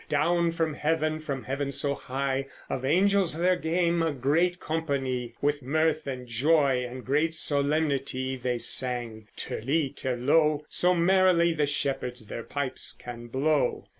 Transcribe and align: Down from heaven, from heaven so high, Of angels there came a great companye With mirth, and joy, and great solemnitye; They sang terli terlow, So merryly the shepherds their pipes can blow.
Down 0.09 0.51
from 0.51 0.73
heaven, 0.73 1.19
from 1.19 1.43
heaven 1.43 1.71
so 1.71 1.93
high, 1.93 2.47
Of 2.71 2.83
angels 2.83 3.37
there 3.37 3.55
came 3.55 4.01
a 4.01 4.11
great 4.11 4.59
companye 4.59 5.35
With 5.41 5.61
mirth, 5.61 6.07
and 6.07 6.25
joy, 6.25 6.83
and 6.83 7.05
great 7.05 7.33
solemnitye; 7.33 8.41
They 8.41 8.57
sang 8.57 9.27
terli 9.37 9.93
terlow, 9.95 10.63
So 10.69 10.95
merryly 10.95 11.53
the 11.53 11.67
shepherds 11.67 12.25
their 12.25 12.41
pipes 12.41 12.93
can 12.93 13.27
blow. 13.27 13.85